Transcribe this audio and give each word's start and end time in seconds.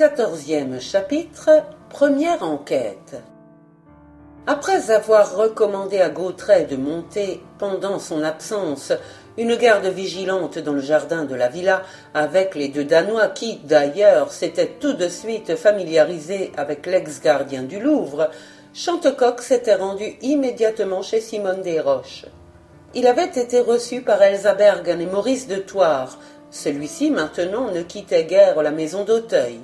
Quatorzième 0.00 0.80
chapitre 0.80 1.50
Première 1.90 2.42
enquête 2.42 3.16
Après 4.46 4.90
avoir 4.90 5.36
recommandé 5.36 6.00
à 6.00 6.08
Gautret 6.08 6.64
de 6.64 6.76
monter, 6.76 7.42
pendant 7.58 7.98
son 7.98 8.22
absence, 8.22 8.94
une 9.36 9.56
garde 9.56 9.84
vigilante 9.84 10.58
dans 10.58 10.72
le 10.72 10.80
jardin 10.80 11.26
de 11.26 11.34
la 11.34 11.48
villa 11.48 11.82
avec 12.14 12.54
les 12.54 12.68
deux 12.68 12.84
Danois 12.84 13.28
qui, 13.28 13.60
d'ailleurs, 13.64 14.32
s'étaient 14.32 14.78
tout 14.80 14.94
de 14.94 15.08
suite 15.10 15.54
familiarisés 15.54 16.50
avec 16.56 16.86
l'ex-gardien 16.86 17.64
du 17.64 17.78
Louvre, 17.78 18.30
Chantecoq 18.72 19.42
s'était 19.42 19.74
rendu 19.74 20.16
immédiatement 20.22 21.02
chez 21.02 21.20
Simone 21.20 21.60
Desroches. 21.60 22.24
Il 22.94 23.06
avait 23.06 23.26
été 23.26 23.60
reçu 23.60 24.00
par 24.00 24.22
Elsa 24.22 24.54
Bergen 24.54 24.98
et 24.98 25.04
Maurice 25.06 25.46
de 25.46 25.56
Thouars. 25.56 26.18
Celui-ci, 26.50 27.10
maintenant, 27.10 27.70
ne 27.70 27.82
quittait 27.82 28.24
guère 28.24 28.62
la 28.62 28.70
maison 28.70 29.04
d'Auteuil. 29.04 29.60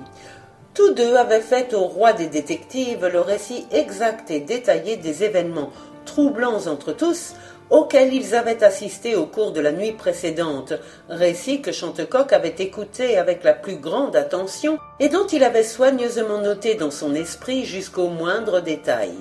Tous 0.73 0.93
deux 0.93 1.15
avaient 1.15 1.41
fait 1.41 1.73
au 1.73 1.85
roi 1.85 2.13
des 2.13 2.27
détectives 2.27 3.05
le 3.05 3.19
récit 3.19 3.65
exact 3.71 4.29
et 4.29 4.39
détaillé 4.39 4.95
des 4.95 5.23
événements 5.23 5.71
troublants 6.05 6.67
entre 6.67 6.93
tous 6.93 7.33
auxquels 7.69 8.13
ils 8.13 8.35
avaient 8.35 8.63
assisté 8.63 9.15
au 9.15 9.25
cours 9.25 9.51
de 9.51 9.59
la 9.59 9.71
nuit 9.71 9.91
précédente, 9.91 10.73
récit 11.09 11.61
que 11.61 11.71
Chantecoq 11.71 12.31
avait 12.31 12.55
écouté 12.59 13.17
avec 13.17 13.43
la 13.43 13.53
plus 13.53 13.77
grande 13.77 14.15
attention 14.15 14.77
et 14.99 15.09
dont 15.09 15.27
il 15.27 15.43
avait 15.43 15.63
soigneusement 15.63 16.39
noté 16.39 16.75
dans 16.75 16.91
son 16.91 17.13
esprit 17.13 17.65
jusqu'au 17.65 18.07
moindre 18.07 18.61
détail. 18.61 19.11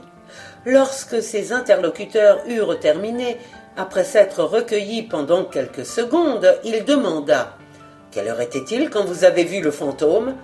Lorsque 0.69 1.23
ses 1.23 1.53
interlocuteurs 1.53 2.41
eurent 2.49 2.81
terminé, 2.81 3.39
après 3.77 4.03
s'être 4.03 4.43
recueillis 4.43 5.05
pendant 5.05 5.45
quelques 5.45 5.87
secondes, 5.87 6.59
il 6.65 6.85
demanda 6.85 7.57
Quelle 8.11 8.27
heure 8.27 8.41
était-il 8.41 8.91
quand 8.91 9.05
vous 9.05 9.23
avez 9.23 9.45
vu 9.45 9.61
le 9.61 9.71
fantôme 9.71 10.35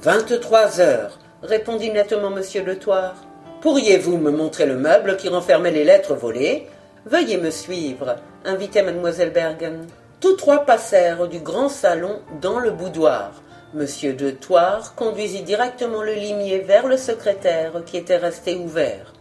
Vingt-trois 0.00 0.78
heures, 0.78 1.18
répondit 1.42 1.90
nettement 1.90 2.30
M. 2.30 2.64
Letoir. 2.64 3.16
Pourriez-vous 3.60 4.18
me 4.18 4.30
montrer 4.30 4.66
le 4.66 4.76
meuble 4.76 5.16
qui 5.16 5.28
renfermait 5.28 5.72
les 5.72 5.82
lettres 5.82 6.14
volées 6.14 6.68
Veuillez 7.04 7.38
me 7.38 7.50
suivre, 7.50 8.14
invitait 8.44 8.84
mademoiselle 8.84 9.32
Bergen. 9.32 9.88
Tous 10.20 10.36
trois 10.36 10.64
passèrent 10.64 11.26
du 11.26 11.40
grand 11.40 11.68
salon 11.68 12.20
dans 12.40 12.60
le 12.60 12.70
boudoir. 12.70 13.32
Monsieur 13.74 14.12
de 14.12 14.30
Thouars 14.30 14.94
conduisit 14.94 15.42
directement 15.42 16.04
le 16.04 16.12
limier 16.12 16.60
vers 16.60 16.86
le 16.86 16.96
secrétaire 16.96 17.82
qui 17.84 17.96
était 17.96 18.16
resté 18.16 18.54
ouvert. 18.54 19.12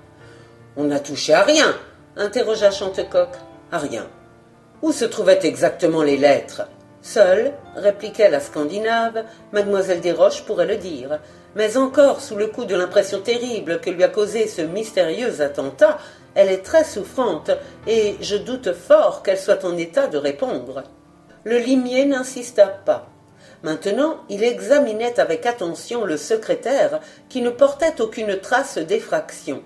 On 0.77 0.86
n'a 0.86 1.00
touché 1.00 1.33
à 1.33 1.44
rien, 1.44 1.75
interrogea 2.16 2.72
Chantecoq. 2.72 3.30
À 3.73 3.77
rien. 3.77 4.08
Où 4.81 4.91
se 4.94 5.05
trouvaient 5.05 5.45
exactement 5.45 6.02
les 6.02 6.17
lettres? 6.17 6.63
Seule, 7.02 7.53
répliquait 7.75 8.30
la 8.30 8.39
Scandinave, 8.39 9.25
mademoiselle 9.52 10.02
Desroches 10.02 10.44
pourrait 10.44 10.67
le 10.67 10.78
dire, 10.78 11.19
mais 11.55 11.75
encore 11.75 12.22
sous 12.22 12.36
le 12.36 12.47
coup 12.47 12.66
de 12.66 12.75
l'impression 12.75 13.19
terrible 13.19 13.81
que 13.81 13.89
lui 13.89 14.03
a 14.03 14.08
causé 14.08 14.47
ce 14.47 14.61
mystérieux 14.61 15.41
attentat, 15.41 15.97
elle 16.36 16.50
est 16.50 16.63
très 16.63 16.85
souffrante, 16.85 17.52
et 17.88 18.16
je 18.22 18.38
doute 18.38 18.72
fort 18.73 19.23
qu'elle 19.23 19.39
soit 19.39 19.66
en 19.66 19.78
état 19.78 20.08
de 20.08 20.17
répondre. 20.17 20.83
Le 21.44 21.58
limier 21.58 22.06
n'insista 22.06 22.67
pas. 22.67 23.08
Maintenant, 23.63 24.22
il 24.30 24.44
examinait 24.44 25.19
avec 25.19 25.45
attention 25.45 26.06
le 26.06 26.17
secrétaire 26.17 27.00
qui 27.30 27.41
ne 27.41 27.50
portait 27.50 28.00
aucune 28.00 28.39
trace 28.39 28.78
d'effraction. 28.78 29.63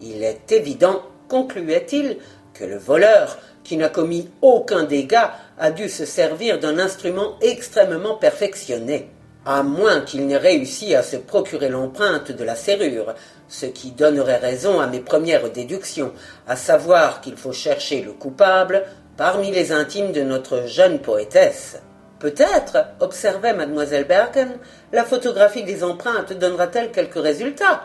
Il 0.00 0.22
est 0.22 0.52
évident, 0.52 1.02
concluait-il, 1.28 2.18
que 2.52 2.64
le 2.64 2.78
voleur, 2.78 3.38
qui 3.64 3.76
n'a 3.76 3.88
commis 3.88 4.30
aucun 4.42 4.84
dégât, 4.84 5.32
a 5.58 5.70
dû 5.70 5.88
se 5.88 6.04
servir 6.04 6.60
d'un 6.60 6.78
instrument 6.78 7.36
extrêmement 7.40 8.14
perfectionné 8.14 9.10
à 9.46 9.62
moins 9.62 10.00
qu'il 10.00 10.26
n'ait 10.26 10.36
réussi 10.36 10.94
à 10.94 11.02
se 11.02 11.16
procurer 11.16 11.68
l'empreinte 11.68 12.32
de 12.32 12.44
la 12.44 12.54
serrure, 12.54 13.14
ce 13.48 13.66
qui 13.66 13.90
donnerait 13.90 14.38
raison 14.38 14.80
à 14.80 14.86
mes 14.86 15.00
premières 15.00 15.50
déductions, 15.50 16.12
à 16.46 16.56
savoir 16.56 17.20
qu'il 17.20 17.36
faut 17.36 17.52
chercher 17.52 18.02
le 18.02 18.12
coupable 18.12 18.84
parmi 19.16 19.50
les 19.50 19.70
intimes 19.72 20.12
de 20.12 20.22
notre 20.22 20.66
jeune 20.66 20.98
poétesse. 20.98 21.80
Peut-être, 22.18 22.86
observait 23.00 23.52
mademoiselle 23.52 24.06
Bergen, 24.06 24.52
la 24.92 25.04
photographie 25.04 25.62
des 25.62 25.84
empreintes 25.84 26.32
donnera-t-elle 26.32 26.90
quelques 26.90 27.22
résultats? 27.22 27.82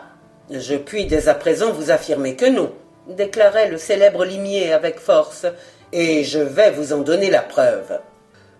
Je 0.48 0.74
puis 0.74 1.06
dès 1.06 1.28
à 1.28 1.34
présent 1.34 1.72
vous 1.72 1.90
affirmer 1.90 2.36
que 2.36 2.46
non, 2.46 2.72
déclarait 3.08 3.68
le 3.68 3.78
célèbre 3.78 4.24
limier 4.24 4.72
avec 4.72 4.98
force, 4.98 5.46
et 5.92 6.24
je 6.24 6.38
vais 6.38 6.70
vous 6.70 6.92
en 6.92 6.98
donner 6.98 7.30
la 7.30 7.42
preuve. 7.42 8.00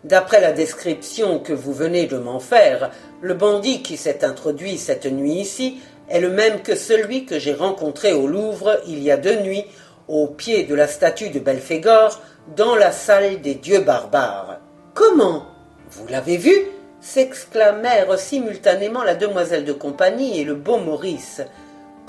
D'après 0.04 0.40
la 0.40 0.52
description 0.52 1.38
que 1.38 1.52
vous 1.52 1.72
venez 1.72 2.06
de 2.06 2.16
m'en 2.16 2.40
faire, 2.40 2.90
le 3.20 3.34
bandit 3.34 3.82
qui 3.82 3.96
s'est 3.96 4.24
introduit 4.24 4.78
cette 4.78 5.06
nuit 5.06 5.34
ici 5.34 5.78
est 6.08 6.20
le 6.20 6.30
même 6.30 6.62
que 6.62 6.74
celui 6.74 7.26
que 7.26 7.38
j'ai 7.38 7.54
rencontré 7.54 8.12
au 8.12 8.26
Louvre 8.26 8.80
il 8.86 9.02
y 9.02 9.10
a 9.10 9.16
deux 9.16 9.40
nuits, 9.40 9.66
au 10.08 10.26
pied 10.26 10.64
de 10.64 10.74
la 10.74 10.88
statue 10.88 11.28
de 11.28 11.38
Belphégor, 11.38 12.20
dans 12.56 12.74
la 12.74 12.92
salle 12.92 13.40
des 13.42 13.54
dieux 13.54 13.80
barbares. 13.80 14.60
Comment 14.94 15.46
Vous 15.90 16.06
l'avez 16.08 16.36
vu 16.36 16.54
s'exclamèrent 17.00 18.18
simultanément 18.18 19.04
la 19.04 19.14
demoiselle 19.14 19.64
de 19.64 19.72
compagnie 19.72 20.40
et 20.40 20.44
le 20.44 20.54
beau 20.54 20.78
Maurice. 20.78 21.42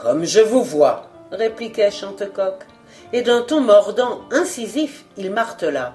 Comme 0.01 0.25
je 0.25 0.39
vous 0.39 0.63
vois, 0.63 1.09
répliquait 1.31 1.91
Chantecoq. 1.91 2.55
Et 3.13 3.21
d'un 3.21 3.41
ton 3.41 3.61
mordant, 3.61 4.21
incisif, 4.31 5.05
il 5.17 5.31
martela 5.31 5.93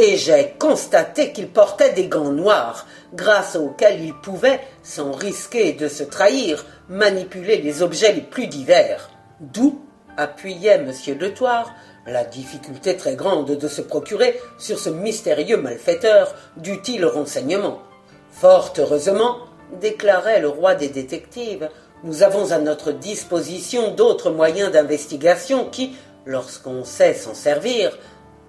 et 0.00 0.16
j'ai 0.16 0.54
constaté 0.60 1.32
qu'il 1.32 1.48
portait 1.48 1.92
des 1.92 2.06
gants 2.06 2.30
noirs, 2.30 2.86
grâce 3.14 3.56
auxquels 3.56 4.00
il 4.00 4.14
pouvait, 4.14 4.60
sans 4.84 5.10
risquer 5.10 5.72
de 5.72 5.88
se 5.88 6.04
trahir, 6.04 6.64
manipuler 6.88 7.60
les 7.60 7.82
objets 7.82 8.12
les 8.12 8.20
plus 8.20 8.46
divers. 8.46 9.10
D'où, 9.40 9.80
appuyait 10.16 10.74
M. 10.74 10.92
Letoire, 11.18 11.74
la 12.06 12.22
difficulté 12.22 12.96
très 12.96 13.16
grande 13.16 13.50
de 13.56 13.68
se 13.68 13.82
procurer 13.82 14.40
sur 14.56 14.78
ce 14.78 14.88
mystérieux 14.88 15.56
malfaiteur 15.56 16.32
d'utiles 16.56 17.04
renseignements. 17.04 17.82
Fort 18.30 18.72
heureusement, 18.78 19.38
déclarait 19.80 20.40
le 20.40 20.48
roi 20.48 20.76
des 20.76 20.90
détectives, 20.90 21.68
nous 22.04 22.22
avons 22.22 22.52
à 22.52 22.58
notre 22.58 22.92
disposition 22.92 23.92
d'autres 23.94 24.30
moyens 24.30 24.70
d'investigation 24.70 25.66
qui, 25.66 25.96
lorsqu'on 26.26 26.84
sait 26.84 27.14
s'en 27.14 27.34
servir, 27.34 27.96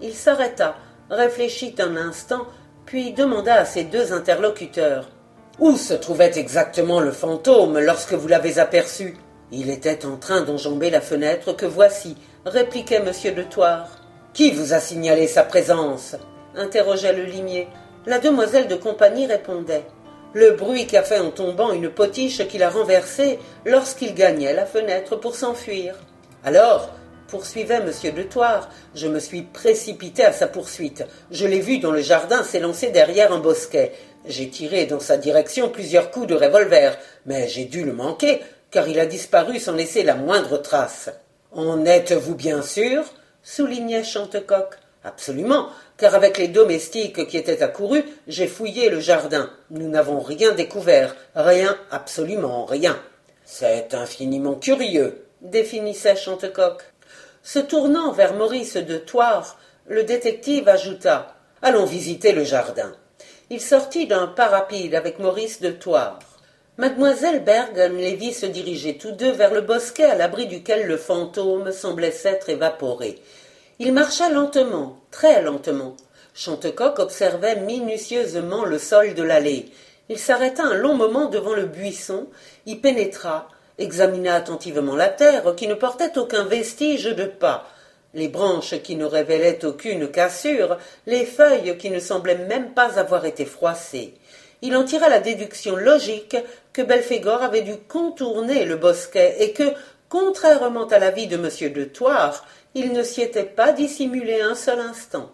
il 0.02 0.14
s'arrêta 0.14 0.76
réfléchit 1.10 1.76
un 1.80 1.96
instant, 1.96 2.46
puis 2.86 3.14
demanda 3.14 3.56
à 3.56 3.66
ses 3.66 3.84
deux 3.84 4.14
interlocuteurs 4.14 5.10
Où 5.60 5.76
se 5.76 5.94
trouvait 5.94 6.38
exactement 6.38 7.00
le 7.00 7.12
fantôme 7.12 7.80
lorsque 7.80 8.14
vous 8.14 8.28
l'avez 8.28 8.60
aperçu? 8.60 9.18
Il 9.52 9.70
était 9.70 10.06
en 10.06 10.18
train 10.18 10.42
d'enjamber 10.42 10.92
la 10.92 11.02
fenêtre 11.02 11.54
que 11.54 11.66
voici, 11.66 12.16
répliquait 12.46 13.04
M. 13.04 13.34
de 13.36 13.44
Thouars. 13.44 13.90
Qui 14.34 14.52
vous 14.52 14.74
a 14.74 14.80
signalé 14.80 15.28
sa 15.28 15.44
présence? 15.44 16.16
interrogea 16.56 17.14
le 17.14 17.24
limier. 17.24 17.68
La 18.06 18.20
demoiselle 18.20 18.68
de 18.68 18.76
compagnie 18.76 19.28
répondait. 19.28 19.86
Le 20.34 20.52
bruit 20.52 20.86
qu'a 20.86 21.02
fait 21.02 21.20
en 21.20 21.32
tombant 21.32 21.72
une 21.72 21.90
potiche 21.90 22.48
qu'il 22.48 22.62
a 22.62 22.70
renversée 22.70 23.40
lorsqu'il 23.66 24.14
gagnait 24.14 24.54
la 24.54 24.68
fenêtre 24.68 25.16
pour 25.16 25.36
s'enfuir. 25.36 25.96
Alors, 26.44 26.92
poursuivait 27.28 27.76
M. 27.76 27.92
de 28.16 28.24
Thouars. 28.24 28.70
Je 28.94 29.08
me 29.08 29.20
suis 29.20 29.42
précipité 29.42 30.24
à 30.24 30.32
sa 30.32 30.48
poursuite. 30.48 31.04
Je 31.32 31.48
l'ai 31.48 31.60
vu 31.60 31.80
dans 31.80 31.92
le 31.92 32.02
jardin 32.02 32.44
s'élancer 32.44 32.92
derrière 32.92 33.34
un 33.34 33.40
bosquet. 33.40 33.94
J'ai 34.28 34.50
tiré 34.50 34.86
dans 34.86 35.00
sa 35.00 35.18
direction 35.18 35.70
plusieurs 35.70 36.12
coups 36.12 36.28
de 36.28 36.36
revolver, 36.36 36.98
mais 37.26 37.48
j'ai 37.48 37.66
dû 37.66 37.84
le 37.84 37.94
manquer, 37.94 38.42
car 38.70 38.88
il 38.88 39.00
a 39.00 39.08
disparu 39.08 39.60
sans 39.60 39.74
laisser 39.74 40.04
la 40.04 40.16
moindre 40.16 40.58
trace. 40.58 41.10
En 41.52 41.86
êtes-vous 41.86 42.36
bien 42.36 42.62
sûr? 42.62 43.04
soulignait 43.42 44.04
Chantecoq. 44.04 44.76
Absolument, 45.04 45.70
car 45.98 46.14
avec 46.14 46.38
les 46.38 46.50
domestiques 46.50 47.28
qui 47.28 47.38
étaient 47.38 47.64
accourus, 47.64 48.04
j'ai 48.28 48.48
fouillé 48.48 48.90
le 48.90 49.00
jardin. 49.00 49.50
Nous 49.70 49.88
n'avons 49.88 50.20
rien 50.20 50.52
découvert, 50.52 51.16
rien, 51.36 51.78
absolument 51.90 52.66
rien. 52.66 53.00
C'est 53.46 53.94
infiniment 53.94 54.56
curieux, 54.56 55.26
définissait 55.42 56.18
Chantecoq. 56.18 56.84
Se 57.44 57.60
tournant 57.60 58.12
vers 58.12 58.34
Maurice 58.34 58.76
de 58.76 58.98
Thouars, 58.98 59.58
le 59.88 60.04
détective 60.04 60.68
ajouta 60.68 61.36
Allons 61.62 61.86
visiter 61.86 62.32
le 62.32 62.44
jardin. 62.44 62.94
Il 63.50 63.60
sortit 63.60 64.06
d'un 64.06 64.28
pas 64.28 64.48
rapide 64.48 64.96
avec 64.96 65.20
Maurice 65.20 65.62
de 65.62 65.72
Thouars. 65.72 66.20
Mademoiselle 66.78 67.44
Bergen 67.44 67.98
les 67.98 68.16
vit 68.16 68.34
se 68.34 68.46
diriger 68.46 68.98
tous 68.98 69.12
deux 69.12 69.32
vers 69.32 69.54
le 69.54 69.62
bosquet 69.62 70.06
à 70.06 70.16
l'abri 70.16 70.48
duquel 70.48 70.88
le 70.88 70.96
fantôme 70.96 71.72
semblait 71.72 72.12
s'être 72.12 72.50
évaporé. 72.50 73.22
Il 73.82 73.94
marcha 73.94 74.30
lentement, 74.30 75.00
très 75.10 75.42
lentement. 75.42 75.96
Chantecoq 76.34 77.00
observait 77.00 77.62
minutieusement 77.62 78.66
le 78.66 78.78
sol 78.78 79.14
de 79.14 79.24
l'allée. 79.24 79.72
Il 80.10 80.20
s'arrêta 80.20 80.64
un 80.64 80.74
long 80.74 80.96
moment 80.96 81.28
devant 81.28 81.54
le 81.54 81.64
buisson, 81.64 82.28
y 82.66 82.76
pénétra, 82.76 83.48
examina 83.78 84.36
attentivement 84.36 84.98
la 84.98 85.08
terre 85.08 85.56
qui 85.56 85.68
ne 85.68 85.76
portait 85.76 86.18
aucun 86.18 86.44
vestige 86.44 87.06
de 87.06 87.24
pas, 87.24 87.70
les 88.14 88.28
branches 88.28 88.82
qui 88.82 88.98
ne 88.98 89.06
révélaient 89.06 89.64
aucune 89.64 90.12
cassure, 90.12 90.78
les 91.08 91.26
feuilles 91.26 91.78
qui 91.78 91.90
ne 91.90 92.02
semblaient 92.02 92.36
même 92.36 92.74
pas 92.74 93.00
avoir 93.00 93.26
été 93.26 93.46
froissées. 93.46 94.14
il 94.62 94.76
en 94.76 94.84
tira 94.84 95.08
la 95.08 95.22
déduction 95.22 95.78
logique 95.78 96.36
que 96.74 96.82
Belphégor 96.82 97.44
avait 97.44 97.62
dû 97.62 97.78
contourner 97.88 98.66
le 98.66 98.76
bosquet 98.76 99.38
et 99.40 99.54
que, 99.54 99.72
contrairement 100.10 100.88
à 100.88 101.00
l'avis 101.00 101.28
de 101.28 101.36
M. 101.36 101.74
de 101.74 101.84
Thouars, 101.86 102.46
il 102.76 102.92
ne 102.92 103.04
s'y 103.04 103.22
était 103.22 103.44
pas 103.44 103.72
dissimulé 103.72 104.42
un 104.42 104.56
seul 104.56 104.80
instant. 104.80 105.32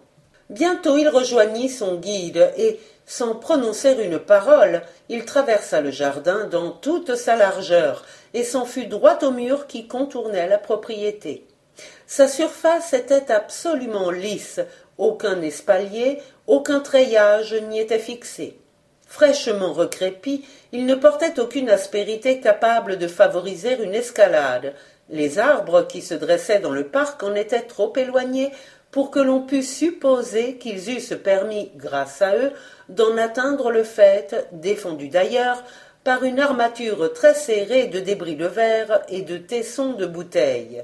Bientôt 0.50 0.98
il 0.98 1.10
rejoignit 1.10 1.70
son 1.70 1.96
guide 1.96 2.52
et, 2.58 2.80
sans 3.08 3.36
prononcer 3.36 3.94
une 4.04 4.20
parole, 4.20 4.84
il 5.10 5.26
traversa 5.26 5.82
le 5.82 5.92
jardin 5.92 6.46
dans 6.46 6.72
toute 6.72 7.16
sa 7.16 7.36
largeur 7.36 8.06
et 8.34 8.44
s'en 8.44 8.66
fut 8.66 8.86
droit 8.86 9.18
au 9.24 9.32
mur 9.32 9.68
qui 9.68 9.88
contournait 9.88 10.48
la 10.48 10.58
propriété. 10.58 11.48
Sa 12.06 12.28
surface 12.28 12.94
était 12.94 13.32
absolument 13.32 14.12
lisse, 14.12 14.60
aucun 14.98 15.42
espalier, 15.42 16.22
aucun 16.48 16.80
treillage 16.80 17.54
n'y 17.54 17.80
était 17.80 18.00
fixé. 18.00 18.60
Fraîchement 19.16 19.72
recrépi, 19.72 20.44
il 20.74 20.86
ne 20.86 20.94
portait 20.94 21.40
aucune 21.40 21.70
aspérité 21.70 22.42
capable 22.42 22.98
de 22.98 23.08
favoriser 23.08 23.82
une 23.82 23.96
escalade. 23.96 24.74
Les 25.10 25.40
arbres 25.40 25.88
qui 25.88 26.02
se 26.02 26.16
dressaient 26.16 26.60
dans 26.60 26.74
le 26.74 26.88
parc 26.90 27.24
en 27.24 27.34
étaient 27.34 27.62
trop 27.62 27.94
éloignés 27.96 28.52
pour 28.92 29.12
que 29.12 29.22
l'on 29.22 29.40
pût 29.40 29.64
supposer 29.64 30.58
qu'ils 30.58 30.90
eussent 30.90 31.18
permis, 31.24 31.72
grâce 31.78 32.22
à 32.22 32.36
eux, 32.36 32.52
d'en 32.90 33.16
atteindre 33.16 33.72
le 33.72 33.86
fait, 33.86 34.50
défendu 34.52 35.08
d'ailleurs, 35.08 35.64
par 36.04 36.26
une 36.26 36.42
armature 36.42 37.14
très 37.14 37.36
serrée 37.36 37.88
de 37.88 38.02
débris 38.02 38.36
de 38.36 38.48
verre 38.48 39.02
et 39.08 39.22
de 39.22 39.38
tessons 39.38 39.94
de 39.94 40.06
bouteilles. 40.06 40.82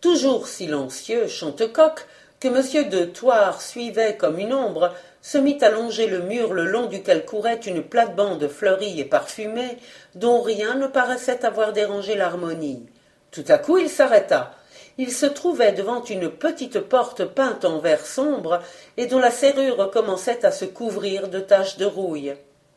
Toujours 0.00 0.46
silencieux, 0.46 1.26
Chantecoq, 1.26 2.06
que 2.40 2.48
M. 2.48 2.88
de 2.88 3.04
Thouars 3.04 3.60
suivait 3.60 4.16
comme 4.16 4.38
une 4.38 4.52
ombre, 4.52 4.94
se 5.22 5.38
mit 5.38 5.58
à 5.62 5.70
longer 5.70 6.06
le 6.06 6.20
mur 6.20 6.54
le 6.54 6.64
long 6.64 6.86
duquel 6.86 7.24
courait 7.24 7.60
une 7.66 7.82
plate-bande 7.82 8.46
fleurie 8.48 9.00
et 9.00 9.04
parfumée, 9.04 9.78
dont 10.14 10.40
rien 10.40 10.76
ne 10.76 10.86
paraissait 10.86 11.44
avoir 11.44 11.72
dérangé 11.72 12.14
l'harmonie. 12.14 12.86
Tout 13.30 13.44
à 13.48 13.58
coup 13.58 13.78
il 13.78 13.88
s'arrêta. 13.88 14.54
Il 14.96 15.12
se 15.12 15.26
trouvait 15.26 15.72
devant 15.72 16.02
une 16.04 16.30
petite 16.30 16.80
porte 16.80 17.24
peinte 17.24 17.64
en 17.64 17.78
vert 17.78 18.04
sombre 18.04 18.60
et 18.96 19.06
dont 19.06 19.18
la 19.18 19.30
serrure 19.30 19.90
commençait 19.90 20.44
à 20.44 20.50
se 20.50 20.64
couvrir 20.64 21.28
de 21.28 21.40
taches 21.40 21.76
de 21.76 21.84
rouille. 21.84 22.34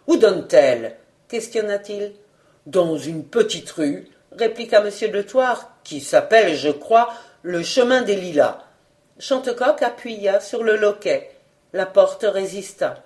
Où 0.07 0.17
donne-t-elle? 0.17 0.97
questionna-t-il. 1.27 2.13
Dans 2.67 2.97
une 2.97 3.23
petite 3.23 3.71
rue, 3.71 4.07
répliqua 4.31 4.83
M. 4.85 5.11
de 5.11 5.21
Thouars, 5.21 5.71
qui 5.83 5.99
s'appelle, 5.99 6.55
je 6.55 6.69
crois, 6.69 7.11
le 7.41 7.63
chemin 7.63 8.01
des 8.01 8.15
Lilas. 8.15 8.59
Chantecoq 9.19 9.81
appuya 9.81 10.39
sur 10.39 10.63
le 10.63 10.77
loquet. 10.77 11.31
La 11.73 11.85
porte 11.85 12.25
résista. 12.27 13.03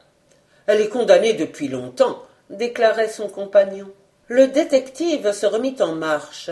Elle 0.68 0.82
est 0.82 0.90
condamnée 0.90 1.34
depuis 1.34 1.68
longtemps, 1.68 2.24
déclarait 2.50 3.10
son 3.10 3.28
compagnon. 3.28 3.92
Le 4.28 4.48
détective 4.48 5.32
se 5.32 5.46
remit 5.46 5.76
en 5.80 5.94
marche. 5.94 6.50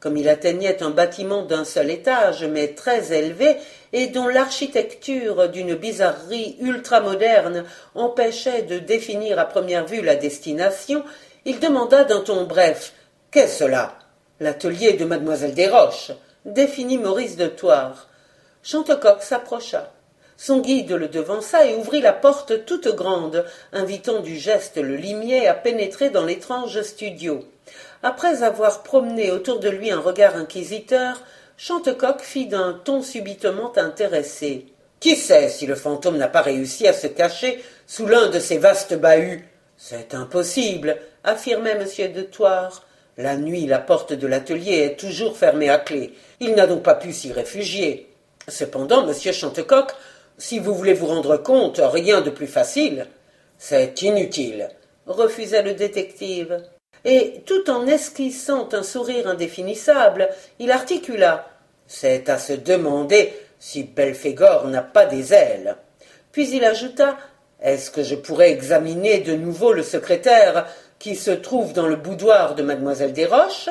Comme 0.00 0.16
il 0.18 0.28
atteignait 0.28 0.82
un 0.82 0.90
bâtiment 0.90 1.42
d'un 1.42 1.64
seul 1.64 1.90
étage, 1.90 2.44
mais 2.44 2.74
très 2.74 3.12
élevé, 3.12 3.56
et 3.94 4.08
dont 4.08 4.28
l'architecture 4.28 5.48
d'une 5.48 5.74
bizarrerie 5.74 6.56
ultramoderne 6.60 7.64
empêchait 7.94 8.62
de 8.62 8.78
définir 8.78 9.38
à 9.38 9.46
première 9.46 9.86
vue 9.86 10.02
la 10.02 10.16
destination, 10.16 11.04
il 11.46 11.60
demanda 11.60 12.04
d'un 12.04 12.20
ton 12.20 12.44
bref 12.44 12.92
Qu'est 13.30 13.48
cela? 13.48 13.98
L'atelier 14.40 14.94
de 14.94 15.04
mademoiselle 15.04 15.54
Desroches, 15.54 16.12
définit 16.44 16.98
Maurice 16.98 17.36
de. 17.36 17.50
Chantecoq 18.66 19.20
s'approcha. 19.20 19.92
Son 20.38 20.60
guide 20.60 20.92
le 20.92 21.08
devança 21.08 21.66
et 21.66 21.74
ouvrit 21.74 22.00
la 22.00 22.14
porte 22.14 22.64
toute 22.64 22.88
grande, 22.88 23.44
invitant 23.74 24.20
du 24.20 24.38
geste 24.38 24.78
le 24.78 24.96
limier 24.96 25.46
à 25.46 25.52
pénétrer 25.52 26.08
dans 26.08 26.24
l'étrange 26.24 26.80
studio. 26.80 27.44
Après 28.02 28.42
avoir 28.42 28.82
promené 28.82 29.30
autour 29.30 29.60
de 29.60 29.68
lui 29.68 29.90
un 29.90 30.00
regard 30.00 30.36
inquisiteur, 30.36 31.20
Chantecoq 31.58 32.22
fit 32.22 32.46
d'un 32.46 32.72
ton 32.72 33.02
subitement 33.02 33.70
intéressé. 33.76 34.64
Qui 34.98 35.14
sait 35.14 35.50
si 35.50 35.66
le 35.66 35.74
fantôme 35.74 36.16
n'a 36.16 36.28
pas 36.28 36.40
réussi 36.40 36.88
à 36.88 36.94
se 36.94 37.06
cacher 37.06 37.62
sous 37.86 38.06
l'un 38.06 38.30
de 38.30 38.40
ces 38.40 38.56
vastes 38.56 38.94
bahuts? 38.94 39.44
C'est 39.76 40.14
impossible, 40.14 40.96
affirmait 41.22 41.78
M. 41.78 42.12
de 42.14 42.22
Thouars. 42.22 42.82
La 43.18 43.36
nuit, 43.36 43.66
la 43.66 43.78
porte 43.78 44.14
de 44.14 44.26
l'atelier 44.26 44.78
est 44.78 44.98
toujours 44.98 45.36
fermée 45.36 45.68
à 45.68 45.76
clé. 45.76 46.14
Il 46.40 46.54
n'a 46.54 46.66
donc 46.66 46.82
pas 46.82 46.94
pu 46.94 47.12
s'y 47.12 47.30
réfugier. 47.30 48.08
Cependant, 48.48 49.06
monsieur 49.06 49.32
Chantecoq, 49.32 49.92
si 50.36 50.58
vous 50.58 50.74
voulez 50.74 50.94
vous 50.94 51.06
rendre 51.06 51.36
compte, 51.36 51.80
rien 51.82 52.20
de 52.20 52.30
plus 52.30 52.46
facile. 52.46 53.06
C'est 53.58 54.02
inutile, 54.02 54.68
refusait 55.06 55.62
le 55.62 55.74
détective. 55.74 56.62
Et, 57.04 57.42
tout 57.46 57.70
en 57.70 57.86
esquissant 57.86 58.68
un 58.72 58.82
sourire 58.82 59.28
indéfinissable, 59.28 60.28
il 60.58 60.70
articula. 60.70 61.48
C'est 61.86 62.28
à 62.28 62.38
se 62.38 62.54
demander 62.54 63.32
si 63.58 63.84
Belphégor 63.84 64.66
n'a 64.68 64.82
pas 64.82 65.06
des 65.06 65.32
ailes. 65.32 65.76
Puis 66.32 66.50
il 66.50 66.64
ajouta. 66.64 67.16
Est-ce 67.62 67.90
que 67.90 68.02
je 68.02 68.14
pourrais 68.14 68.50
examiner 68.50 69.20
de 69.20 69.34
nouveau 69.34 69.72
le 69.72 69.82
secrétaire 69.82 70.66
qui 70.98 71.14
se 71.14 71.30
trouve 71.30 71.72
dans 71.72 71.86
le 71.86 71.96
boudoir 71.96 72.54
de 72.54 72.62
mademoiselle 72.62 73.12
Desroches? 73.12 73.70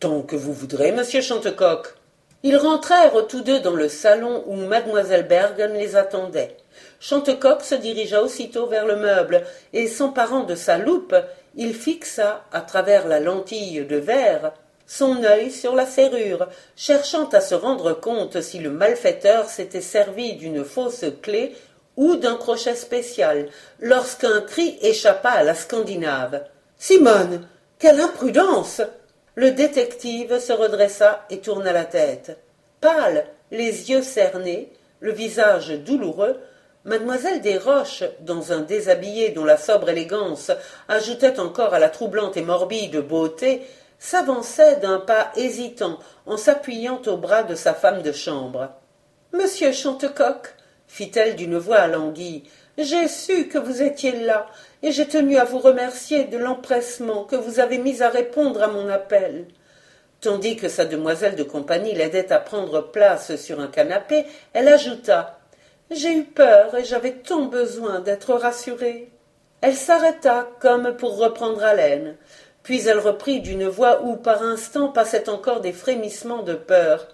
Tant 0.00 0.22
que 0.22 0.36
vous 0.36 0.52
voudrez, 0.52 0.92
monsieur 0.92 1.20
Chantecoq. 1.20 1.94
Ils 2.44 2.56
rentrèrent 2.56 3.26
tous 3.28 3.42
deux 3.42 3.60
dans 3.60 3.74
le 3.74 3.88
salon 3.88 4.42
où 4.46 4.56
mademoiselle 4.56 5.26
Bergen 5.26 5.74
les 5.74 5.94
attendait. 5.96 6.56
Chantecoq 6.98 7.62
se 7.62 7.74
dirigea 7.74 8.22
aussitôt 8.22 8.66
vers 8.66 8.86
le 8.86 8.96
meuble, 8.96 9.42
et 9.72 9.86
s'emparant 9.86 10.42
de 10.44 10.54
sa 10.54 10.78
loupe, 10.78 11.14
il 11.54 11.74
fixa, 11.74 12.44
à 12.52 12.60
travers 12.60 13.06
la 13.06 13.20
lentille 13.20 13.84
de 13.84 13.96
verre, 13.96 14.52
son 14.86 15.22
œil 15.22 15.50
sur 15.50 15.74
la 15.74 15.86
serrure, 15.86 16.48
cherchant 16.76 17.28
à 17.28 17.40
se 17.40 17.54
rendre 17.54 17.92
compte 17.92 18.40
si 18.40 18.58
le 18.58 18.70
malfaiteur 18.70 19.48
s'était 19.48 19.80
servi 19.80 20.34
d'une 20.34 20.64
fausse 20.64 21.04
clé 21.22 21.54
ou 21.96 22.16
d'un 22.16 22.36
crochet 22.36 22.74
spécial, 22.74 23.48
lorsqu'un 23.80 24.40
cri 24.40 24.78
échappa 24.82 25.30
à 25.30 25.44
la 25.44 25.54
Scandinave. 25.54 26.44
Simone. 26.78 27.46
Quelle 27.78 28.00
imprudence. 28.00 28.80
Le 29.34 29.50
détective 29.52 30.38
se 30.38 30.52
redressa 30.52 31.24
et 31.30 31.40
tourna 31.40 31.72
la 31.72 31.86
tête. 31.86 32.38
Pâle, 32.82 33.24
les 33.50 33.90
yeux 33.90 34.02
cernés, 34.02 34.70
le 35.00 35.12
visage 35.12 35.70
douloureux, 35.70 36.38
Mademoiselle 36.84 37.40
Desroches, 37.40 38.04
dans 38.20 38.52
un 38.52 38.60
déshabillé 38.60 39.30
dont 39.30 39.44
la 39.44 39.56
sobre 39.56 39.88
élégance 39.88 40.50
ajoutait 40.88 41.38
encore 41.40 41.72
à 41.72 41.78
la 41.78 41.88
troublante 41.88 42.36
et 42.36 42.42
morbide 42.42 42.98
beauté, 42.98 43.62
s'avançait 43.98 44.76
d'un 44.76 44.98
pas 44.98 45.30
hésitant 45.36 45.98
en 46.26 46.36
s'appuyant 46.36 47.00
au 47.06 47.16
bras 47.16 47.44
de 47.44 47.54
sa 47.54 47.72
femme 47.72 48.02
de 48.02 48.12
chambre. 48.12 48.68
Monsieur 49.32 49.72
Chantecoq, 49.72 50.48
fit-elle 50.88 51.36
d'une 51.36 51.56
voix 51.56 51.78
alanguie, 51.78 52.44
j'ai 52.76 53.06
su 53.06 53.48
que 53.48 53.58
vous 53.58 53.80
étiez 53.80 54.12
là, 54.12 54.46
et 54.82 54.92
j'ai 54.92 55.06
tenu 55.06 55.36
à 55.36 55.44
vous 55.44 55.58
remercier 55.58 56.24
de 56.24 56.38
l'empressement 56.38 57.24
que 57.24 57.36
vous 57.36 57.60
avez 57.60 57.78
mis 57.78 58.02
à 58.02 58.08
répondre 58.08 58.62
à 58.62 58.68
mon 58.68 58.88
appel. 58.88 59.46
Tandis 60.20 60.56
que 60.56 60.68
sa 60.68 60.84
demoiselle 60.84 61.36
de 61.36 61.42
compagnie 61.42 61.94
l'aidait 61.94 62.32
à 62.32 62.38
prendre 62.38 62.80
place 62.80 63.36
sur 63.36 63.60
un 63.60 63.68
canapé, 63.68 64.24
elle 64.52 64.68
ajouta 64.68 65.40
J'ai 65.90 66.16
eu 66.16 66.24
peur 66.24 66.76
et 66.76 66.84
j'avais 66.84 67.12
tant 67.12 67.46
besoin 67.46 68.00
d'être 68.00 68.34
rassurée. 68.34 69.10
Elle 69.60 69.74
s'arrêta 69.74 70.48
comme 70.60 70.96
pour 70.96 71.18
reprendre 71.18 71.62
haleine, 71.62 72.16
puis 72.62 72.86
elle 72.86 72.98
reprit 72.98 73.40
d'une 73.40 73.68
voix 73.68 74.02
où 74.02 74.16
par 74.16 74.42
instant 74.42 74.88
passaient 74.88 75.28
encore 75.28 75.60
des 75.60 75.72
frémissements 75.72 76.42
de 76.42 76.54
peur. 76.54 77.08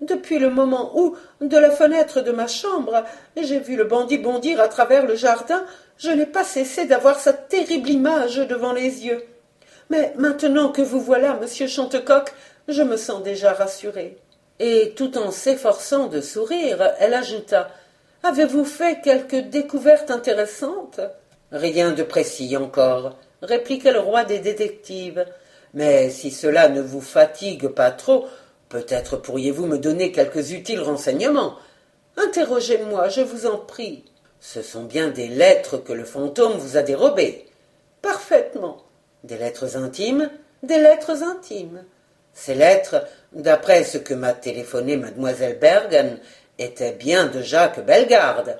Depuis 0.00 0.38
le 0.38 0.50
moment 0.50 0.98
où, 0.98 1.16
de 1.40 1.56
la 1.56 1.70
fenêtre 1.70 2.20
de 2.20 2.32
ma 2.32 2.46
chambre, 2.46 3.04
j'ai 3.36 3.60
vu 3.60 3.76
le 3.76 3.84
bandit 3.84 4.18
bondir 4.18 4.60
à 4.60 4.68
travers 4.68 5.06
le 5.06 5.14
jardin, 5.14 5.64
je 5.98 6.10
n'ai 6.10 6.26
pas 6.26 6.44
cessé 6.44 6.86
d'avoir 6.86 7.18
sa 7.18 7.32
terrible 7.32 7.90
image 7.90 8.36
devant 8.36 8.72
les 8.72 9.06
yeux. 9.06 9.24
Mais 9.90 10.12
maintenant 10.16 10.70
que 10.70 10.82
vous 10.82 11.00
voilà, 11.00 11.34
monsieur 11.40 11.66
Chantecoq, 11.66 12.32
je 12.68 12.82
me 12.82 12.96
sens 12.96 13.22
déjà 13.22 13.52
rassurée. 13.52 14.16
Et 14.58 14.92
tout 14.96 15.18
en 15.18 15.30
s'efforçant 15.30 16.06
de 16.06 16.20
sourire, 16.20 16.94
elle 16.98 17.14
ajouta 17.14 17.70
Avez-vous 18.22 18.64
fait 18.64 19.00
quelque 19.02 19.36
découverte 19.36 20.10
intéressante? 20.10 21.00
Rien 21.52 21.92
de 21.92 22.02
précis 22.02 22.56
encore, 22.56 23.18
répliqua 23.42 23.92
le 23.92 24.00
roi 24.00 24.24
des 24.24 24.38
détectives. 24.38 25.24
Mais 25.74 26.08
si 26.08 26.30
cela 26.30 26.68
ne 26.68 26.80
vous 26.80 27.02
fatigue 27.02 27.68
pas 27.68 27.90
trop, 27.90 28.26
Peut-être 28.74 29.16
pourriez-vous 29.16 29.66
me 29.66 29.78
donner 29.78 30.10
quelques 30.10 30.50
utiles 30.50 30.80
renseignements. 30.80 31.54
Interrogez-moi, 32.16 33.08
je 33.08 33.20
vous 33.20 33.46
en 33.46 33.56
prie. 33.56 34.04
Ce 34.46 34.60
sont 34.60 34.84
bien 34.84 35.08
des 35.08 35.26
lettres 35.26 35.78
que 35.78 35.94
le 35.94 36.04
fantôme 36.04 36.58
vous 36.58 36.76
a 36.76 36.82
dérobées. 36.82 37.46
Parfaitement. 38.02 38.84
Des 39.24 39.38
lettres 39.38 39.78
intimes 39.78 40.30
Des 40.62 40.76
lettres 40.76 41.22
intimes. 41.22 41.82
Ces 42.34 42.54
lettres, 42.54 43.06
d'après 43.32 43.84
ce 43.84 43.96
que 43.96 44.12
m'a 44.12 44.34
téléphoné 44.34 44.98
mademoiselle 44.98 45.58
Bergen, 45.58 46.18
étaient 46.58 46.92
bien 46.92 47.26
de 47.26 47.40
Jacques 47.40 47.80
Bellegarde. 47.86 48.58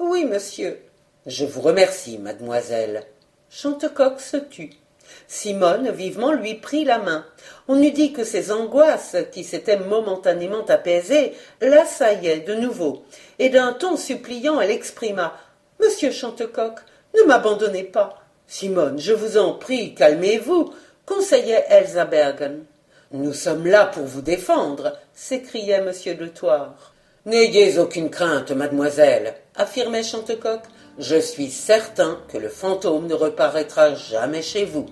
Oui, 0.00 0.24
monsieur. 0.24 0.82
Je 1.26 1.44
vous 1.44 1.60
remercie, 1.60 2.18
mademoiselle. 2.18 3.04
Chantecoq 3.50 4.20
se 4.20 4.36
tut. 4.36 4.79
Simone 5.28 5.90
vivement 5.90 6.32
lui 6.32 6.54
prit 6.54 6.84
la 6.84 6.98
main. 6.98 7.24
On 7.68 7.80
eût 7.82 7.92
dit 7.92 8.12
que 8.12 8.24
ses 8.24 8.50
angoisses, 8.50 9.16
qui 9.32 9.44
s'étaient 9.44 9.78
momentanément 9.78 10.64
apaisées, 10.66 11.34
l'assaillaient 11.60 12.40
de 12.40 12.54
nouveau, 12.54 13.04
et 13.38 13.48
d'un 13.48 13.72
ton 13.72 13.96
suppliant 13.96 14.60
elle 14.60 14.70
exprima. 14.70 15.36
Monsieur 15.80 16.10
Chantecoq, 16.10 16.80
ne 17.16 17.22
m'abandonnez 17.24 17.84
pas. 17.84 18.22
Simone, 18.46 18.98
je 18.98 19.12
vous 19.12 19.38
en 19.38 19.54
prie, 19.54 19.94
calmez-vous, 19.94 20.72
conseillait 21.06 21.64
Elsa 21.68 22.04
Bergen. 22.04 22.64
Nous 23.12 23.32
sommes 23.32 23.66
là 23.66 23.86
pour 23.86 24.04
vous 24.04 24.22
défendre, 24.22 24.96
s'écriait 25.14 25.80
monsieur 25.80 26.14
de 26.14 26.26
Thouars. 26.26 26.92
N'ayez 27.26 27.78
aucune 27.78 28.08
crainte, 28.08 28.50
mademoiselle, 28.50 29.34
affirmait 29.54 30.02
Chantecoq. 30.02 30.60
Je 30.98 31.20
suis 31.20 31.50
certain 31.50 32.18
que 32.28 32.38
le 32.38 32.48
fantôme 32.48 33.06
ne 33.06 33.14
reparaîtra 33.14 33.94
jamais 33.94 34.42
chez 34.42 34.64
vous. 34.64 34.86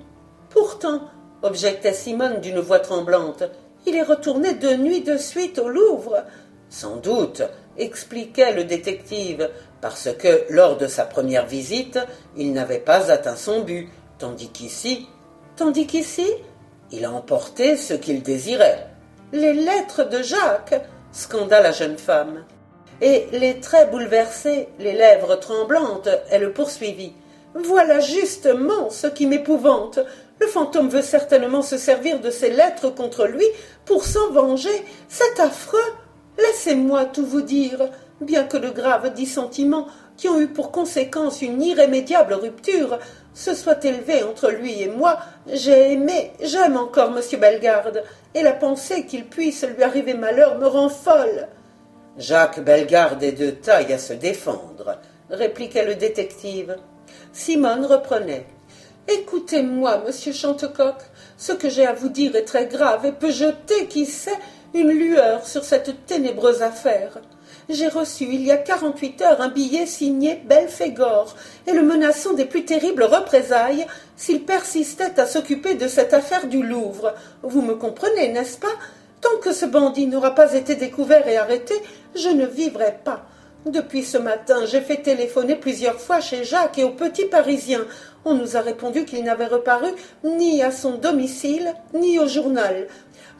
Pourtant, 0.51 1.03
objectait 1.43 1.93
Simone 1.93 2.41
d'une 2.41 2.59
voix 2.59 2.81
tremblante, 2.81 3.45
il 3.87 3.95
est 3.95 4.03
retourné 4.03 4.55
de 4.55 4.75
nuit 4.75 5.03
de 5.03 5.17
suite 5.17 5.59
au 5.59 5.69
Louvre. 5.69 6.25
Sans 6.71 6.97
doute, 6.97 7.43
expliquait 7.79 8.53
le 8.53 8.65
détective, 8.65 9.49
parce 9.81 10.09
que, 10.19 10.45
lors 10.51 10.77
de 10.77 10.87
sa 10.87 11.05
première 11.05 11.47
visite, 11.47 11.99
il 12.37 12.53
n'avait 12.53 12.79
pas 12.79 13.11
atteint 13.11 13.37
son 13.37 13.61
but, 13.61 13.89
tandis 14.19 14.51
qu'ici. 14.51 15.09
Tandis 15.57 15.87
qu'ici, 15.87 16.27
il 16.91 17.05
a 17.05 17.13
emporté 17.13 17.77
ce 17.77 17.95
qu'il 17.95 18.23
désirait. 18.23 18.89
Les 19.33 19.53
lettres 19.53 20.05
de 20.05 20.23
Jacques 20.23 20.81
scanda 21.13 21.61
la 21.61 21.73
jeune 21.73 21.99
femme. 21.99 22.45
Et 23.01 23.29
les 23.33 23.61
traits 23.61 23.91
bouleversés, 23.91 24.69
les 24.79 24.93
lèvres 24.93 25.37
tremblantes, 25.37 26.09
elle 26.31 26.53
poursuivit. 26.53 27.13
Voilà 27.55 28.01
justement 28.01 28.91
ce 28.91 29.07
qui 29.07 29.27
m'épouvante. 29.27 30.01
Le 30.41 30.47
fantôme 30.47 30.89
veut 30.89 31.03
certainement 31.03 31.63
se 31.63 31.77
servir 31.77 32.21
de 32.21 32.31
ces 32.31 32.51
lettres 32.51 32.91
contre 32.91 33.27
lui 33.27 33.47
pour 33.85 34.05
s'en 34.05 34.31
venger. 34.31 34.85
C'est 35.09 35.41
affreux. 35.41 35.79
Laissez-moi 36.39 37.07
tout 37.07 37.27
vous 37.27 37.43
dire. 37.43 37.89
Bien 38.21 38.45
que 38.45 38.57
de 38.57 38.69
graves 38.69 39.15
dissentiments 39.15 39.87
qui 40.17 40.29
ont 40.29 40.41
eu 40.41 40.49
pour 40.49 40.73
conséquence 40.73 41.43
une 41.43 41.63
irrémédiable 41.63 42.35
rupture 42.35 42.99
se 43.33 43.55
soient 43.55 43.79
élevés 43.85 44.25
entre 44.25 44.51
lui 44.51 44.83
et 44.83 44.89
moi, 44.89 45.19
j'ai 45.47 45.93
aimé, 45.93 46.33
j'aime 46.43 46.77
encore 46.77 47.17
M. 47.17 47.41
Bellegarde, 47.41 48.03
et 48.35 48.43
la 48.43 48.53
pensée 48.53 49.07
qu'il 49.07 49.27
puisse 49.27 49.65
lui 49.65 49.85
arriver 49.85 50.15
malheur 50.15 50.59
me 50.59 50.67
rend 50.67 50.89
folle. 50.89 51.47
Jacques 52.19 52.59
Bellegarde 52.59 53.23
est 53.23 53.33
de 53.33 53.51
taille 53.51 53.93
à 53.93 53.99
se 53.99 54.13
défendre, 54.13 54.99
répliqua 55.31 55.85
le 55.85 55.95
détective. 55.95 56.77
Simone 57.33 57.87
reprenait. 57.87 58.47
Écoutez-moi, 59.11 60.03
monsieur 60.07 60.33
Chantecoq, 60.33 60.97
ce 61.39 61.53
que 61.53 61.71
j'ai 61.71 61.87
à 61.87 61.95
vous 61.95 62.11
dire 62.11 62.37
est 62.37 62.45
très 62.45 62.67
grave 62.67 63.07
et 63.07 63.13
peut 63.13 63.31
jeter, 63.31 63.87
qui 63.87 64.05
sait, 64.05 64.39
une 64.75 64.91
lueur 64.91 65.47
sur 65.47 65.65
cette 65.65 66.05
ténébreuse 66.05 66.61
affaire. 66.61 67.19
J'ai 67.71 67.89
reçu 67.89 68.25
il 68.25 68.43
y 68.43 68.51
a 68.51 68.59
quarante-huit 68.59 69.23
heures 69.23 69.41
un 69.41 69.49
billet 69.49 69.87
signé 69.87 70.43
Belphégor 70.45 71.35
et 71.67 71.73
le 71.73 71.83
menaçant 71.83 72.35
des 72.35 72.45
plus 72.45 72.67
terribles 72.67 73.05
représailles 73.05 73.87
s'il 74.15 74.45
persistait 74.45 75.19
à 75.19 75.27
s'occuper 75.27 75.75
de 75.75 75.89
cette 75.89 76.13
affaire 76.13 76.47
du 76.47 76.63
Louvre. 76.63 77.15
Vous 77.43 77.63
me 77.63 77.77
comprenez, 77.77 78.29
n'est-ce 78.29 78.59
pas? 78.59 78.67
Tant 79.23 79.39
que 79.41 79.55
ce 79.55 79.65
bandit 79.65 80.07
n'aura 80.07 80.35
pas 80.35 80.53
été 80.53 80.75
découvert 80.75 81.27
et 81.27 81.39
arrêté, 81.39 81.75
je 82.15 82.29
ne 82.29 82.45
vivrai 82.45 82.99
pas. 83.05 83.25
Depuis 83.67 84.05
ce 84.05 84.19
matin, 84.19 84.65
j'ai 84.67 84.81
fait 84.81 85.03
téléphoner 85.03 85.57
plusieurs 85.57 86.01
fois 86.01 86.21
chez 86.21 86.45
Jacques 86.45 86.79
et 86.79 86.85
au 86.85 86.91
petit 86.91 87.25
Parisien. 87.25 87.81
On 88.25 88.35
nous 88.35 88.57
a 88.57 88.61
répondu 88.61 89.05
qu'il 89.05 89.25
n'avait 89.25 89.47
reparu 89.47 89.89
ni 90.25 90.63
à 90.63 90.71
son 90.71 90.93
domicile, 90.93 91.73
ni 91.95 92.19
au 92.19 92.27
journal. 92.27 92.89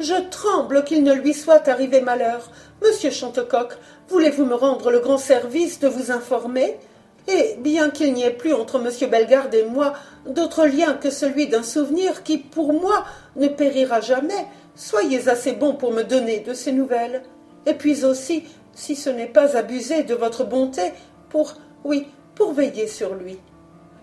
Je 0.01 0.15
tremble 0.31 0.85
qu'il 0.85 1.03
ne 1.03 1.13
lui 1.13 1.35
soit 1.35 1.69
arrivé 1.69 2.01
malheur. 2.01 2.51
Monsieur 2.83 3.11
Chantecoq, 3.11 3.73
voulez-vous 4.09 4.45
me 4.45 4.55
rendre 4.55 4.91
le 4.91 5.01
grand 5.01 5.19
service 5.19 5.81
de 5.81 5.89
vous 5.89 6.13
informer? 6.13 6.79
Et 7.27 7.57
bien 7.59 7.91
qu'il 7.91 8.15
n'y 8.15 8.23
ait 8.23 8.31
plus 8.31 8.55
entre 8.55 8.79
monsieur 8.79 9.07
Bellegarde 9.07 9.55
et 9.55 9.65
moi 9.65 9.93
d'autre 10.27 10.65
lien 10.65 10.95
que 10.95 11.11
celui 11.11 11.49
d'un 11.49 11.63
souvenir 11.63 12.23
qui, 12.23 12.39
pour 12.39 12.73
moi, 12.73 13.05
ne 13.37 13.49
périra 13.49 14.01
jamais, 14.01 14.47
soyez 14.77 15.29
assez 15.29 15.53
bon 15.53 15.75
pour 15.75 15.93
me 15.93 16.05
donner 16.05 16.41
de 16.41 16.55
ces 16.55 16.73
nouvelles. 16.73 17.23
Et 17.67 17.75
puis 17.75 18.05
aussi, 18.05 18.45
si 18.73 18.97
ce 18.97 19.11
n'est 19.11 19.27
pas 19.27 19.57
abuser 19.57 20.05
de 20.05 20.15
votre 20.15 20.45
bonté, 20.45 20.93
pour, 21.29 21.55
oui, 21.85 22.07
pour 22.35 22.53
veiller 22.53 22.87
sur 22.87 23.15
lui. 23.15 23.39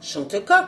Chantecoq, 0.05 0.67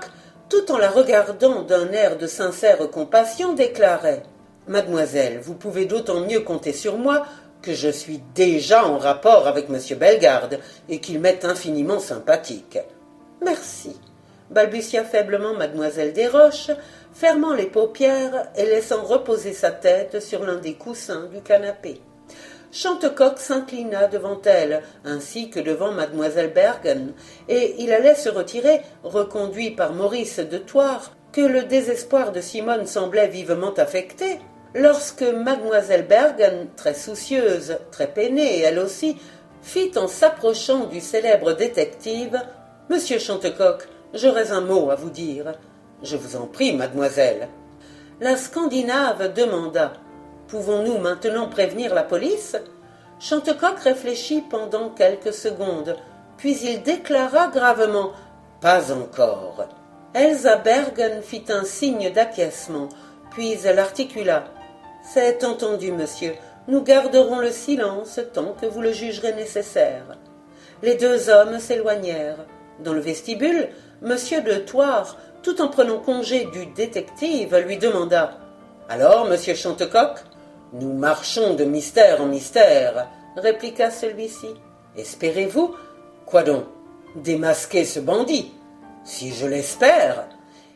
tout 0.49 0.71
en 0.71 0.79
la 0.79 0.89
regardant 0.89 1.61
d'un 1.61 1.91
air 1.91 2.17
de 2.17 2.25
sincère 2.25 2.89
compassion, 2.89 3.53
déclarait 3.53 4.23
Mademoiselle, 4.67 5.39
vous 5.41 5.53
pouvez 5.53 5.85
d'autant 5.85 6.21
mieux 6.21 6.39
compter 6.39 6.73
sur 6.73 6.97
moi 6.97 7.23
que 7.61 7.73
je 7.73 7.89
suis 7.89 8.19
déjà 8.33 8.85
en 8.85 8.97
rapport 8.97 9.47
avec 9.47 9.67
M. 9.69 9.79
Bellegarde 9.97 10.59
et 10.89 10.99
qu'il 10.99 11.19
m'est 11.19 11.45
infiniment 11.45 11.99
sympathique. 11.99 12.79
Merci, 13.43 13.99
balbutia 14.49 15.03
faiblement 15.03 15.53
mademoiselle 15.53 16.13
Desroches, 16.13 16.71
fermant 17.13 17.53
les 17.53 17.67
paupières 17.67 18.49
et 18.55 18.65
laissant 18.65 19.03
reposer 19.03 19.53
sa 19.53 19.69
tête 19.69 20.19
sur 20.19 20.43
l'un 20.43 20.57
des 20.57 20.73
coussins 20.73 21.27
du 21.27 21.41
canapé. 21.41 22.01
Chantecoq 22.79 23.39
s'inclina 23.39 24.05
devant 24.05 24.39
elle, 24.45 24.83
ainsi 25.03 25.49
que 25.49 25.59
devant 25.59 25.91
mademoiselle 25.91 26.53
Bergen, 26.53 27.13
et 27.49 27.73
il 27.79 27.91
allait 27.91 28.13
se 28.13 28.29
retirer, 28.29 28.81
reconduit 29.03 29.71
par 29.71 29.93
Maurice 29.93 30.37
de 30.37 30.59
Thouars, 30.59 31.11
que 31.31 31.41
le 31.41 31.63
désespoir 31.63 32.31
de 32.31 32.39
Simone 32.39 32.85
semblait 32.85 33.29
vivement 33.29 33.73
affecter, 33.73 34.37
lorsque 34.75 35.23
mademoiselle 35.23 36.05
Bergen, 36.05 36.67
très 36.75 36.93
soucieuse, 36.93 37.79
très 37.91 38.05
peinée, 38.05 38.61
elle 38.61 38.77
aussi, 38.77 39.17
fit 39.63 39.93
en 39.95 40.07
s'approchant 40.07 40.85
du 40.85 41.01
célèbre 41.01 41.53
détective 41.53 42.39
Monsieur 42.91 43.17
Chantecoq, 43.17 43.87
j'aurais 44.13 44.51
un 44.51 44.61
mot 44.61 44.91
à 44.91 44.95
vous 44.95 45.09
dire. 45.09 45.53
Je 46.03 46.15
vous 46.15 46.35
en 46.35 46.45
prie, 46.45 46.75
mademoiselle. 46.75 47.49
La 48.21 48.37
Scandinave 48.37 49.33
demanda 49.33 49.93
Pouvons-nous 50.47 50.97
maintenant 50.97 51.47
prévenir 51.47 51.93
la 51.93 52.03
police? 52.03 52.55
Chantecoq 53.19 53.79
réfléchit 53.79 54.41
pendant 54.41 54.89
quelques 54.89 55.33
secondes, 55.33 55.95
puis 56.37 56.57
il 56.63 56.83
déclara 56.83 57.47
gravement 57.47 58.11
Pas 58.61 58.91
encore. 58.91 59.67
Elsa 60.13 60.57
Bergen 60.57 61.21
fit 61.21 61.45
un 61.49 61.63
signe 61.63 62.11
d'acquiescement, 62.11 62.89
puis 63.31 63.57
elle 63.65 63.79
articula 63.79 64.45
c'est 65.09 65.45
entendu, 65.45 65.93
monsieur. 65.93 66.33
Nous 66.67 66.81
garderons 66.81 67.39
le 67.39 67.51
silence 67.51 68.19
tant 68.33 68.53
que 68.59 68.65
vous 68.65 68.81
le 68.81 68.91
jugerez 68.91 69.31
nécessaire. 69.31 70.17
Les 70.83 70.95
deux 70.95 71.29
hommes 71.29 71.59
s'éloignèrent. 71.59 72.45
Dans 72.83 72.91
le 72.91 72.99
vestibule, 72.99 73.69
monsieur 74.01 74.41
de 74.41 74.55
Thouars, 74.55 75.15
tout 75.43 75.61
en 75.61 75.69
prenant 75.69 75.99
congé 75.99 76.45
du 76.51 76.65
détective, 76.65 77.55
lui 77.55 77.77
demanda 77.77 78.37
Alors, 78.89 79.25
monsieur 79.25 79.55
Chantecoq 79.55 80.19
Nous 80.73 80.91
marchons 80.93 81.53
de 81.53 81.63
mystère 81.63 82.21
en 82.21 82.25
mystère, 82.25 83.07
répliqua 83.37 83.89
celui-ci. 83.89 84.47
Espérez-vous? 84.97 85.75
Quoi 86.25 86.43
donc? 86.43 86.65
Démasquer 87.15 87.85
ce 87.85 88.01
bandit? 88.01 88.51
Si 89.05 89.31
je 89.33 89.47
l'espère, 89.47 90.27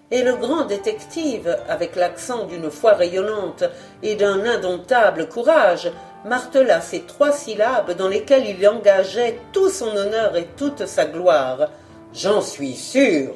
et 0.10 0.24
le 0.24 0.36
grand 0.36 0.64
détective, 0.64 1.58
avec 1.68 1.98
l'accent 1.98 2.46
d'une 2.46 2.72
foi 2.72 2.94
rayonnante 2.94 3.66
et 4.02 4.16
d'un 4.16 4.46
indomptable 4.46 5.28
courage, 5.28 5.92
martela 6.24 6.80
ces 6.80 7.02
trois 7.02 7.34
syllabes 7.34 7.92
dans 7.92 8.08
lesquelles 8.08 8.48
il 8.48 8.66
engageait 8.68 9.40
tout 9.52 9.70
son 9.70 9.96
honneur 9.96 10.38
et 10.38 10.48
toute 10.56 10.86
sa 10.86 11.06
gloire. 11.06 11.70
J'en 12.14 12.42
suis 12.42 12.76
sûr. 12.76 13.34